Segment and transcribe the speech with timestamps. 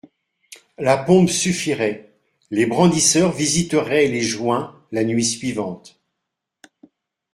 [0.79, 2.09] La pompe suffirait,
[2.49, 6.01] les brandisseurs visiteraient les joints, la nuit suivante.